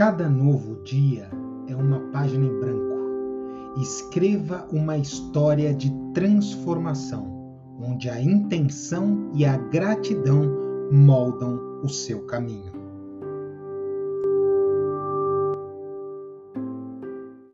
Cada 0.00 0.30
novo 0.30 0.82
dia 0.82 1.30
é 1.68 1.76
uma 1.76 2.00
página 2.10 2.46
em 2.46 2.58
branco. 2.58 3.82
Escreva 3.82 4.66
uma 4.72 4.96
história 4.96 5.74
de 5.74 5.92
transformação, 6.14 7.54
onde 7.78 8.08
a 8.08 8.18
intenção 8.18 9.30
e 9.34 9.44
a 9.44 9.58
gratidão 9.58 10.56
moldam 10.90 11.60
o 11.82 11.88
seu 11.90 12.24
caminho. 12.24 12.72